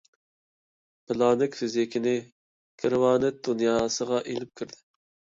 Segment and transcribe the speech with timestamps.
[1.09, 2.13] پىلانىك فىزىكىنى
[2.83, 4.81] كىۋانت دۇنياسىغا ئېلىپ كىردى.